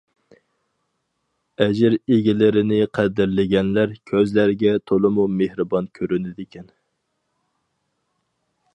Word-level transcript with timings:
ئەجىر 1.65 1.97
ئىگىلىرىنى 2.15 2.79
قەدىرلىگەنلەر 2.99 3.95
كۆزلەرگە 4.13 4.75
تولىمۇ 4.93 5.29
مېھرىبان 5.37 5.93
كۆرۈنىدىكەن. 5.99 6.69